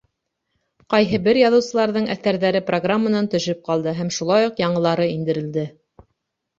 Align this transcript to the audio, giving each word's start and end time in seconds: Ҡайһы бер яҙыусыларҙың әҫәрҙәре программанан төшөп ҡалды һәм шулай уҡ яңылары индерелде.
Ҡайһы 0.93 1.19
бер 1.27 1.39
яҙыусыларҙың 1.41 2.09
әҫәрҙәре 2.15 2.63
программанан 2.71 3.31
төшөп 3.37 3.65
ҡалды 3.71 3.97
һәм 4.03 4.13
шулай 4.19 4.51
уҡ 4.53 4.67
яңылары 4.67 5.11
индерелде. 5.17 5.73